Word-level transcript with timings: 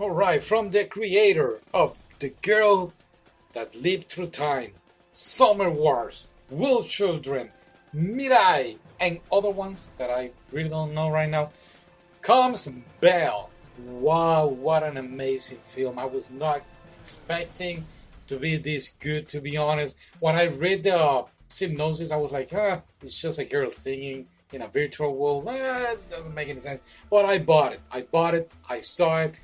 Alright, 0.00 0.42
from 0.42 0.70
the 0.70 0.84
creator 0.84 1.60
of 1.72 2.00
The 2.18 2.30
Girl 2.42 2.92
That 3.52 3.76
Lived 3.76 4.08
Through 4.08 4.30
Time, 4.30 4.72
Summer 5.12 5.70
Wars, 5.70 6.26
Wolf 6.50 6.88
Children, 6.88 7.52
Mirai, 7.94 8.78
and 8.98 9.20
other 9.30 9.50
ones 9.50 9.92
that 9.98 10.10
I 10.10 10.32
really 10.50 10.68
don't 10.68 10.94
know 10.94 11.10
right 11.10 11.30
now, 11.30 11.50
comes 12.22 12.68
Belle. 13.00 13.50
Wow, 13.86 14.46
what 14.46 14.82
an 14.82 14.96
amazing 14.96 15.58
film. 15.58 15.96
I 16.00 16.06
was 16.06 16.28
not 16.28 16.62
expecting 17.00 17.86
to 18.26 18.36
be 18.36 18.56
this 18.56 18.88
good, 18.88 19.28
to 19.28 19.40
be 19.40 19.56
honest. 19.56 19.96
When 20.18 20.34
I 20.34 20.46
read 20.46 20.82
the 20.82 20.96
uh, 20.96 21.24
synopsis, 21.46 22.10
I 22.10 22.16
was 22.16 22.32
like, 22.32 22.52
ah, 22.52 22.82
it's 23.00 23.22
just 23.22 23.38
a 23.38 23.44
girl 23.44 23.70
singing 23.70 24.26
in 24.52 24.62
a 24.62 24.66
virtual 24.66 25.14
world. 25.14 25.44
Ah, 25.46 25.92
it 25.92 26.04
doesn't 26.10 26.34
make 26.34 26.48
any 26.48 26.58
sense. 26.58 26.82
But 27.08 27.26
I 27.26 27.38
bought 27.38 27.74
it. 27.74 27.80
I 27.92 28.02
bought 28.02 28.34
it. 28.34 28.50
I 28.68 28.80
saw 28.80 29.20
it. 29.20 29.38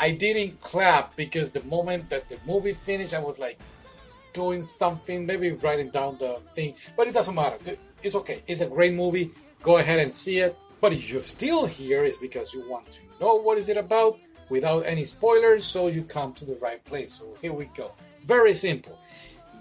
I 0.00 0.12
didn't 0.12 0.60
clap 0.60 1.16
because 1.16 1.50
the 1.50 1.62
moment 1.64 2.08
that 2.10 2.28
the 2.28 2.38
movie 2.46 2.72
finished, 2.72 3.14
I 3.14 3.18
was 3.18 3.38
like 3.38 3.58
doing 4.32 4.62
something, 4.62 5.26
maybe 5.26 5.50
writing 5.52 5.90
down 5.90 6.18
the 6.18 6.40
thing, 6.54 6.74
but 6.96 7.08
it 7.08 7.14
doesn't 7.14 7.34
matter. 7.34 7.58
It's 8.02 8.14
okay. 8.14 8.42
It's 8.46 8.60
a 8.60 8.66
great 8.66 8.94
movie. 8.94 9.30
Go 9.62 9.78
ahead 9.78 9.98
and 9.98 10.14
see 10.14 10.38
it. 10.38 10.56
But 10.80 10.92
if 10.92 11.10
you're 11.10 11.22
still 11.22 11.66
here, 11.66 12.04
it's 12.04 12.18
because 12.18 12.54
you 12.54 12.68
want 12.70 12.90
to 12.92 13.00
know 13.20 13.34
what 13.36 13.58
is 13.58 13.68
it 13.68 13.76
about 13.76 14.20
without 14.48 14.86
any 14.86 15.04
spoilers, 15.04 15.64
so 15.64 15.88
you 15.88 16.04
come 16.04 16.32
to 16.34 16.44
the 16.44 16.54
right 16.56 16.82
place. 16.84 17.14
So 17.14 17.36
here 17.42 17.52
we 17.52 17.66
go. 17.76 17.90
Very 18.24 18.54
simple. 18.54 18.96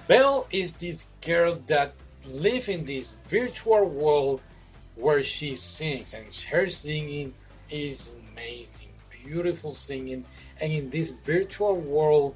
Belle 0.08 0.48
is 0.52 0.72
this 0.74 1.08
girl 1.26 1.55
that 1.68 1.94
lives 2.30 2.70
in 2.70 2.85
this 2.85 3.16
virtual 3.26 3.85
world 3.85 4.41
where 4.96 5.24
she 5.24 5.55
sings, 5.55 6.13
and 6.13 6.32
her 6.52 6.68
singing 6.68 7.34
is 7.70 8.13
amazing 8.32 8.87
beautiful 9.27 9.73
singing, 9.73 10.26
and 10.62 10.72
in 10.72 10.90
this 10.90 11.12
virtual 11.12 11.76
world, 11.76 12.35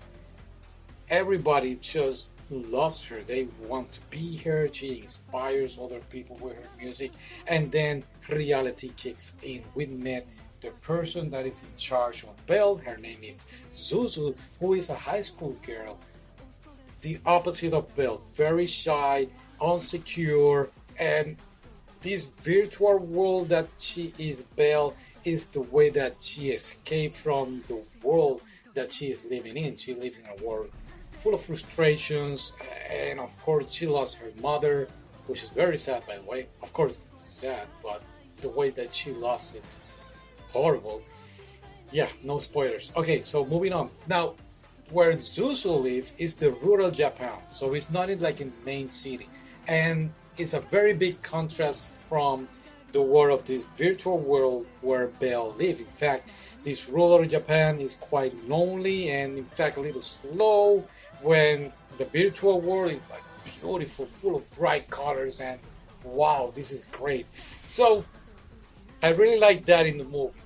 everybody 1.10 1.76
just 1.76 2.30
loves 2.50 3.06
her. 3.06 3.22
They 3.26 3.48
want 3.68 3.94
to 3.94 4.02
be 4.10 4.38
her. 4.44 4.68
She 4.72 5.02
inspires 5.02 5.80
other 5.80 6.02
people 6.10 6.38
with 6.42 6.56
her 6.56 6.70
music, 6.78 7.12
and 7.48 7.72
then 7.72 8.04
reality 8.30 8.92
kicks 8.98 9.34
in. 9.42 9.64
We 9.74 9.86
met 9.86 10.28
the 10.60 10.72
person 10.82 11.30
that 11.32 11.46
is 11.46 11.64
in 11.64 11.76
charge 11.78 12.24
of 12.24 12.36
Belle. 12.46 12.78
Her 12.78 12.98
name 12.98 13.20
is 13.24 13.44
Suzu, 13.72 14.36
who 14.60 14.74
is 14.74 14.90
a 14.90 14.96
high 14.96 15.22
school 15.22 15.56
girl. 15.66 15.98
The 17.02 17.20
opposite 17.26 17.74
of 17.74 17.94
Belle, 17.96 18.22
very 18.34 18.68
shy, 18.68 19.28
insecure, 19.64 20.70
and 21.00 21.38
this 22.02 22.26
virtual 22.42 22.98
world 22.98 23.50
that 23.50 23.68
she 23.78 24.14
is 24.18 24.44
Belle 24.44 24.94
is 25.24 25.48
the 25.48 25.62
way 25.62 25.90
that 25.90 26.20
she 26.20 26.50
escaped 26.50 27.16
from 27.16 27.64
the 27.68 27.84
world 28.04 28.42
that 28.74 28.92
she 28.92 29.08
is 29.08 29.26
living 29.30 29.58
in. 29.58 29.76
She 29.76 29.94
lives 29.94 30.18
in 30.20 30.26
a 30.26 30.46
world 30.46 30.72
full 31.22 31.36
of 31.36 31.42
frustrations, 31.42 32.54
and 32.90 33.20
of 33.20 33.40
course, 33.42 33.72
she 33.72 33.86
lost 33.86 34.18
her 34.18 34.32
mother, 34.42 34.88
which 35.28 35.44
is 35.44 35.50
very 35.50 35.78
sad, 35.78 36.02
by 36.08 36.16
the 36.16 36.24
way. 36.24 36.48
Of 36.64 36.74
course, 36.74 37.02
sad, 37.18 37.68
but 37.84 38.02
the 38.38 38.50
way 38.50 38.72
that 38.72 38.96
she 38.96 39.12
lost 39.12 39.56
it 39.56 39.64
is 39.80 39.94
horrible. 40.50 41.04
Yeah, 41.92 42.10
no 42.24 42.40
spoilers. 42.40 42.92
Okay, 42.96 43.22
so 43.22 43.46
moving 43.46 43.72
on. 43.72 43.92
Now, 44.08 44.34
where 44.90 45.14
Suzu 45.14 45.80
lives 45.80 46.14
is 46.18 46.40
the 46.40 46.52
rural 46.54 46.90
Japan, 46.90 47.38
so 47.48 47.76
it's 47.76 47.92
not 47.92 48.10
in 48.10 48.20
like 48.20 48.42
in 48.42 48.52
main 48.66 48.88
city, 48.88 49.30
and 49.68 50.12
it's 50.38 50.56
a 50.56 50.60
very 50.60 50.94
big 50.94 51.22
contrast 51.22 52.10
from 52.10 52.48
the 52.92 53.02
world 53.02 53.40
of 53.40 53.46
this 53.46 53.64
virtual 53.76 54.20
world 54.20 54.66
where 54.82 55.08
Belle 55.08 55.54
lives. 55.54 55.80
In 55.80 55.86
fact, 55.98 56.32
this 56.64 56.88
rural 56.90 57.26
Japan 57.26 57.80
is 57.80 57.96
quite 57.96 58.34
lonely 58.48 59.10
and, 59.10 59.38
in 59.38 59.46
fact, 59.46 59.78
a 59.78 59.82
little 59.82 60.02
slow. 60.02 60.84
When 61.22 61.72
the 61.98 62.06
virtual 62.06 62.62
world 62.62 62.92
is 62.92 63.10
like 63.10 63.24
beautiful, 63.62 64.06
full 64.06 64.36
of 64.36 64.50
bright 64.52 64.90
colors, 64.90 65.40
and 65.40 65.60
wow, 66.04 66.52
this 66.54 66.72
is 66.72 66.86
great. 66.86 67.32
So, 67.36 68.04
I 69.04 69.10
really 69.10 69.40
like 69.40 69.66
that 69.66 69.86
in 69.86 69.98
the 69.98 70.04
movie. 70.04 70.40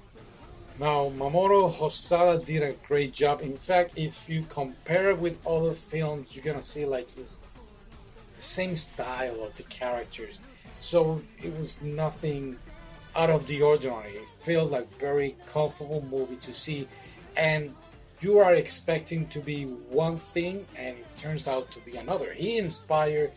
Now, 0.79 1.09
Mamoru 1.17 1.71
Hosoda 1.71 2.43
did 2.43 2.61
a 2.61 2.73
great 2.85 3.13
job. 3.13 3.41
In 3.41 3.55
fact, 3.55 3.97
if 3.97 4.27
you 4.29 4.45
compare 4.49 5.09
it 5.11 5.19
with 5.19 5.39
other 5.47 5.73
films, 5.73 6.35
you're 6.35 6.43
gonna 6.43 6.63
see 6.63 6.83
like 6.83 7.17
it's 7.17 7.43
the 8.33 8.41
same 8.41 8.75
style 8.75 9.41
of 9.43 9.55
the 9.55 9.63
characters 9.63 10.41
so 10.79 11.21
it 11.41 11.57
was 11.57 11.81
nothing 11.81 12.57
out 13.15 13.29
of 13.29 13.47
the 13.47 13.61
ordinary. 13.61 14.11
It 14.11 14.27
felt 14.27 14.71
like 14.71 14.87
very 14.99 15.35
comfortable 15.45 16.05
movie 16.09 16.35
to 16.37 16.53
see, 16.53 16.87
and 17.37 17.73
you 18.21 18.39
are 18.39 18.53
expecting 18.53 19.27
to 19.27 19.39
be 19.39 19.63
one 19.63 20.17
thing, 20.17 20.65
and 20.77 20.97
it 20.97 21.15
turns 21.15 21.47
out 21.47 21.71
to 21.71 21.79
be 21.81 21.97
another. 21.97 22.33
He 22.33 22.57
inspired. 22.57 23.31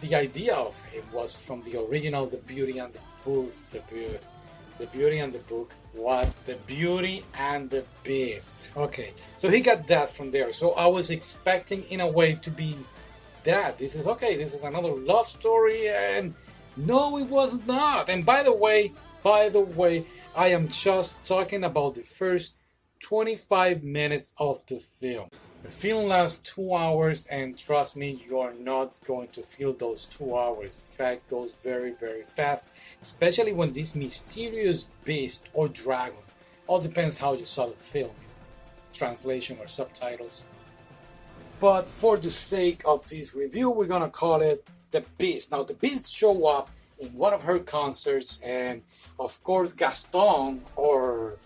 The 0.00 0.16
idea 0.16 0.54
of 0.54 0.78
him 0.86 1.04
was 1.12 1.32
from 1.32 1.62
the 1.62 1.80
original 1.80 2.26
The 2.26 2.36
Beauty 2.38 2.78
and 2.78 2.92
the 2.92 3.00
Book. 3.24 3.54
The 3.70 3.78
Beauty, 3.80 4.18
the 4.78 4.86
Beauty 4.88 5.18
and 5.18 5.32
the 5.32 5.38
Book. 5.38 5.72
What? 5.94 6.34
The 6.44 6.56
Beauty 6.66 7.24
and 7.38 7.70
the 7.70 7.84
Beast. 8.02 8.70
Okay, 8.76 9.12
so 9.38 9.48
he 9.48 9.60
got 9.60 9.86
that 9.86 10.10
from 10.10 10.30
there. 10.30 10.52
So 10.52 10.72
I 10.72 10.86
was 10.86 11.10
expecting, 11.10 11.84
in 11.84 12.00
a 12.00 12.08
way, 12.08 12.34
to 12.34 12.50
be 12.50 12.76
that. 13.44 13.78
This 13.78 13.94
is 13.94 14.06
okay. 14.06 14.36
This 14.36 14.54
is 14.54 14.64
another 14.64 14.92
love 14.92 15.28
story, 15.28 15.88
and 15.88 16.34
no, 16.76 17.18
it 17.18 17.26
was 17.26 17.64
not. 17.66 18.08
And 18.08 18.26
by 18.26 18.42
the 18.42 18.54
way, 18.54 18.92
by 19.22 19.48
the 19.48 19.60
way, 19.60 20.04
I 20.36 20.48
am 20.48 20.68
just 20.68 21.14
talking 21.26 21.64
about 21.64 21.94
the 21.94 22.02
first 22.02 22.54
25 23.00 23.82
minutes 23.82 24.34
of 24.38 24.64
the 24.66 24.80
film. 24.80 25.28
The 25.62 25.70
film 25.70 26.08
lasts 26.08 26.54
two 26.54 26.74
hours, 26.74 27.26
and 27.26 27.56
trust 27.56 27.96
me, 27.96 28.22
you 28.26 28.38
are 28.38 28.54
not 28.54 28.92
going 29.04 29.28
to 29.28 29.42
feel 29.42 29.72
those 29.72 30.06
two 30.06 30.36
hours. 30.36 30.74
In 30.74 30.96
fact, 30.96 31.30
goes 31.30 31.54
very, 31.62 31.92
very 31.92 32.22
fast, 32.22 32.70
especially 33.00 33.52
when 33.52 33.72
this 33.72 33.94
mysterious 33.94 34.84
beast 35.04 35.48
or 35.52 35.68
dragon, 35.68 36.18
all 36.66 36.80
depends 36.80 37.18
how 37.18 37.34
you 37.34 37.44
saw 37.44 37.66
the 37.66 37.76
film, 37.76 38.10
translation 38.92 39.58
or 39.60 39.66
subtitles. 39.66 40.46
But 41.64 41.88
for 41.88 42.18
the 42.18 42.28
sake 42.28 42.82
of 42.86 43.06
this 43.06 43.34
review, 43.34 43.70
we're 43.70 43.86
gonna 43.86 44.10
call 44.10 44.42
it 44.42 44.68
the 44.90 45.02
Beast. 45.16 45.50
Now, 45.50 45.62
the 45.62 45.72
Beast 45.72 46.14
show 46.14 46.46
up 46.46 46.68
in 46.98 47.08
one 47.14 47.32
of 47.32 47.42
her 47.44 47.58
concerts, 47.58 48.38
and 48.42 48.82
of 49.18 49.42
course, 49.42 49.72
Gaston, 49.72 50.60
or 50.76 51.38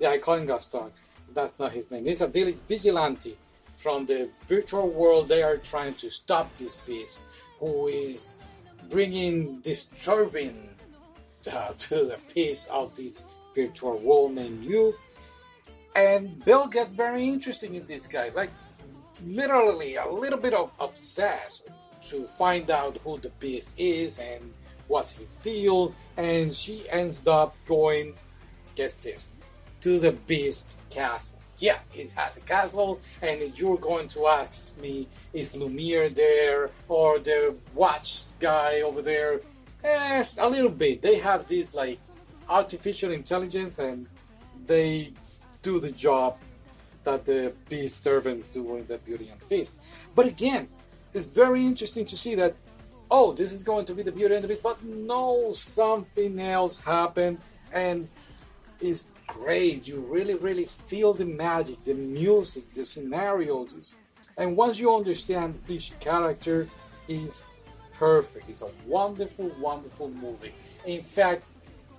yeah, 0.00 0.12
I 0.12 0.16
call 0.16 0.36
him 0.36 0.46
Gaston. 0.46 0.92
That's 1.34 1.58
not 1.58 1.72
his 1.72 1.90
name. 1.90 2.06
He's 2.06 2.22
a 2.22 2.26
vigilante 2.26 3.36
from 3.74 4.06
the 4.06 4.30
virtual 4.46 4.88
world. 4.88 5.28
They 5.28 5.42
are 5.42 5.58
trying 5.58 5.92
to 5.96 6.08
stop 6.08 6.54
this 6.54 6.76
beast, 6.76 7.22
who 7.60 7.88
is 7.88 8.38
bringing 8.88 9.60
disturbing 9.60 10.70
uh, 11.52 11.72
to 11.76 11.96
the 12.06 12.18
peace 12.32 12.64
of 12.72 12.94
this 12.94 13.24
virtual 13.54 13.98
world 13.98 14.36
named 14.36 14.64
U. 14.64 14.94
And 15.94 16.42
Belle 16.46 16.68
gets 16.68 16.92
very 16.92 17.24
interested 17.28 17.72
in 17.72 17.84
this 17.84 18.06
guy, 18.06 18.30
like 18.34 18.50
literally 19.24 19.96
a 19.96 20.08
little 20.08 20.38
bit 20.38 20.54
of 20.54 20.70
obsessed 20.80 21.70
to 22.08 22.26
find 22.26 22.70
out 22.70 22.98
who 22.98 23.18
the 23.18 23.30
beast 23.40 23.78
is 23.78 24.18
and 24.18 24.52
what's 24.88 25.12
his 25.14 25.36
deal. 25.36 25.94
And 26.16 26.52
she 26.52 26.88
ends 26.90 27.26
up 27.26 27.54
going, 27.66 28.14
guess 28.74 28.96
this, 28.96 29.30
to 29.80 29.98
the 29.98 30.12
beast 30.12 30.80
castle. 30.90 31.38
Yeah, 31.58 31.78
it 31.94 32.10
has 32.12 32.36
a 32.36 32.42
castle, 32.42 33.00
and 33.22 33.40
if 33.40 33.58
you're 33.58 33.78
going 33.78 34.08
to 34.08 34.26
ask 34.26 34.78
me, 34.78 35.08
is 35.32 35.56
Lumiere 35.56 36.10
there 36.10 36.70
or 36.86 37.18
the 37.18 37.56
watch 37.74 38.38
guy 38.38 38.82
over 38.82 39.00
there? 39.00 39.40
Yes, 39.82 40.36
a 40.38 40.46
little 40.46 40.70
bit. 40.70 41.00
They 41.00 41.16
have 41.16 41.46
this 41.46 41.74
like 41.74 41.98
artificial 42.46 43.10
intelligence, 43.10 43.78
and 43.78 44.06
they 44.66 45.14
do 45.62 45.80
the 45.80 45.92
job 45.92 46.36
that 47.06 47.24
the 47.24 47.52
beast 47.68 48.02
servants 48.02 48.50
do 48.50 48.76
in 48.76 48.86
the 48.86 48.98
Beauty 48.98 49.28
and 49.30 49.40
the 49.40 49.46
Beast. 49.46 49.74
But 50.14 50.26
again, 50.26 50.68
it's 51.14 51.26
very 51.26 51.64
interesting 51.64 52.04
to 52.04 52.16
see 52.16 52.34
that 52.34 52.54
oh 53.10 53.32
this 53.32 53.52
is 53.52 53.62
going 53.62 53.84
to 53.86 53.94
be 53.94 54.02
the 54.02 54.12
beauty 54.12 54.34
and 54.34 54.44
the 54.44 54.48
beast 54.48 54.62
but 54.62 54.82
no 54.84 55.52
something 55.52 56.38
else 56.40 56.82
happened 56.82 57.38
and 57.72 58.08
it's 58.80 59.06
great. 59.26 59.88
You 59.88 60.00
really 60.00 60.34
really 60.34 60.66
feel 60.66 61.14
the 61.14 61.24
magic 61.24 61.82
the 61.84 61.94
music 61.94 62.64
the 62.72 62.84
scenarios 62.84 63.96
and 64.36 64.56
once 64.56 64.78
you 64.78 64.94
understand 64.94 65.58
each 65.68 65.98
character 65.98 66.68
is 67.08 67.42
perfect. 67.92 68.50
It's 68.50 68.62
a 68.62 68.70
wonderful 68.86 69.50
wonderful 69.58 70.10
movie. 70.10 70.52
In 70.84 71.02
fact 71.02 71.44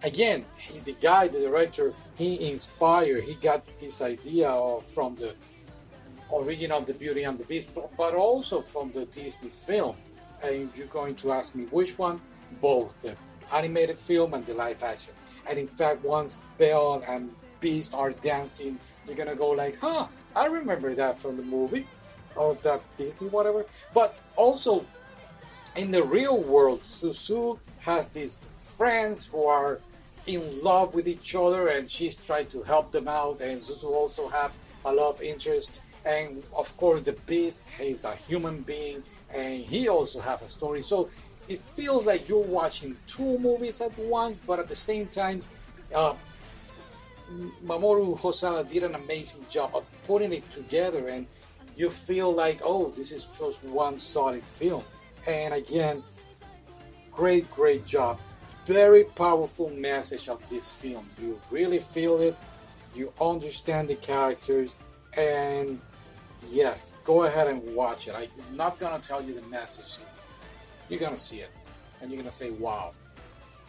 again 0.04 0.46
he, 0.58 0.80
the 0.80 0.94
guy 1.02 1.28
the 1.28 1.40
director 1.40 1.94
he 2.16 2.52
inspired 2.52 3.24
he 3.24 3.34
got 3.36 3.66
this 3.80 4.02
idea 4.02 4.50
of, 4.50 4.86
from 4.90 5.16
the 5.16 5.34
original 6.34 6.82
The 6.82 6.94
Beauty 6.94 7.24
and 7.24 7.38
the 7.38 7.46
Beast, 7.46 7.70
but 7.98 8.14
also 8.14 8.62
from 8.62 8.92
the 8.92 9.06
Disney 9.06 9.50
film. 9.50 9.96
And 10.44 10.70
you're 10.76 10.88
going 10.88 11.16
to 11.16 11.32
ask 11.32 11.56
me 11.56 11.66
which 11.66 11.98
one? 11.98 12.22
Both 12.62 13.02
the 13.02 13.16
animated 13.54 13.98
film 13.98 14.34
and 14.34 14.46
the 14.46 14.54
live 14.54 14.84
action. 14.84 15.14
And 15.50 15.58
in 15.58 15.68
fact, 15.68 16.04
once 16.04 16.38
Belle 16.58 17.04
and 17.08 17.32
Beast 17.60 17.94
are 17.96 18.12
dancing, 18.12 18.80
you're 19.06 19.16
gonna 19.16 19.36
go 19.36 19.50
like, 19.50 19.78
huh, 19.80 20.08
I 20.36 20.46
remember 20.46 20.94
that 20.96 21.18
from 21.18 21.38
the 21.38 21.44
movie 21.44 21.88
or 22.36 22.56
that 22.62 22.82
Disney, 22.98 23.30
whatever. 23.30 23.66
But 23.94 24.18
also 24.36 24.86
in 25.76 25.92
the 25.92 26.04
real 26.04 26.42
world, 26.42 26.84
Suzu 26.84 27.60
has 27.80 28.10
these 28.10 28.38
friends 28.58 29.26
who 29.26 29.46
are 29.46 29.80
in 30.28 30.62
love 30.62 30.94
with 30.94 31.08
each 31.08 31.34
other 31.36 31.70
and 31.70 31.90
she's 31.90 32.18
trying 32.18 32.48
to 32.48 32.62
help 32.64 32.92
them 32.92 33.08
out 33.08 33.40
and 33.42 33.60
Suzu 33.60 33.86
also 33.86 34.28
have 34.28 34.56
a 34.86 34.92
love 34.92 35.22
interest. 35.22 35.82
And 36.06 36.44
of 36.56 36.76
course 36.78 37.02
the 37.02 37.14
beast 37.26 37.72
is 37.80 38.06
a 38.06 38.14
human 38.16 38.62
being 38.62 39.04
and 39.34 39.64
he 39.64 39.88
also 39.88 40.20
have 40.20 40.42
a 40.42 40.50
story. 40.50 40.82
So 40.82 41.10
it 41.48 41.60
feels 41.74 42.06
like 42.06 42.28
you're 42.28 42.44
watching 42.44 42.98
two 43.08 43.40
movies 43.40 43.82
at 43.82 43.98
once 43.98 44.38
but 44.38 44.60
at 44.60 44.68
the 44.68 44.76
same 44.76 45.08
time 45.08 45.42
uh, 45.96 46.14
Mamoru 47.66 48.18
Hosoda 48.20 48.68
did 48.68 48.84
an 48.84 48.96
amazing 48.96 49.46
job 49.50 49.76
of 49.76 49.86
putting 50.04 50.34
it 50.34 50.50
together 50.52 51.08
and 51.08 51.26
you 51.78 51.90
feel 51.90 52.34
like 52.34 52.60
oh 52.64 52.90
this 52.90 53.12
is 53.12 53.26
just 53.40 53.64
one 53.64 53.98
solid 53.98 54.46
film. 54.46 54.84
And 55.26 55.54
again 55.54 56.04
great 57.12 57.50
great 57.50 57.86
job 57.86 58.20
very 58.68 59.06
powerful 59.06 59.70
message 59.70 60.28
of 60.28 60.46
this 60.50 60.72
film. 60.72 61.10
You 61.22 61.40
really 61.50 61.80
feel 61.80 62.20
it, 62.20 62.36
you 62.94 63.14
understand 63.20 63.88
the 63.88 63.96
characters, 63.96 64.78
and 65.16 65.80
yes, 66.50 66.94
go 67.06 67.24
ahead 67.24 67.48
and 67.48 67.64
watch 67.74 68.10
it. 68.10 68.16
I'm 68.16 68.58
not 68.58 68.78
gonna 68.78 69.00
tell 69.00 69.22
you 69.24 69.34
the 69.34 69.48
message. 69.48 70.04
You're 70.90 71.00
gonna 71.00 71.18
see 71.18 71.40
it, 71.40 71.52
and 72.02 72.12
you're 72.12 72.20
gonna 72.22 72.32
say, 72.32 72.52
"Wow." 72.52 72.94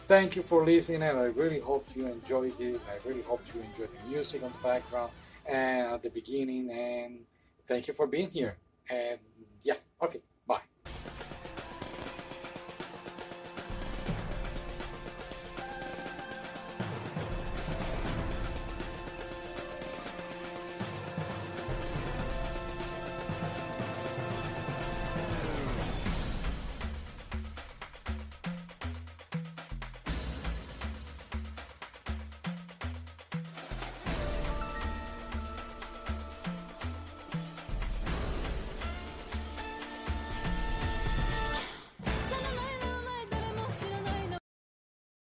Thank 0.01 0.35
you 0.35 0.41
for 0.41 0.65
listening, 0.65 1.03
and 1.03 1.17
I 1.17 1.25
really 1.41 1.59
hope 1.59 1.85
you 1.95 2.07
enjoyed 2.07 2.57
this. 2.57 2.85
I 2.87 2.97
really 3.07 3.21
hope 3.21 3.41
you 3.53 3.61
enjoyed 3.61 3.91
the 3.95 4.09
music 4.09 4.43
on 4.43 4.51
the 4.51 4.63
background 4.67 5.11
and 5.45 5.93
at 5.93 6.01
the 6.01 6.09
beginning, 6.09 6.71
and 6.71 7.25
thank 7.67 7.87
you 7.87 7.93
for 7.93 8.07
being 8.07 8.29
here. 8.29 8.57
And 8.89 9.19
yeah, 9.63 9.75
okay. 10.01 10.21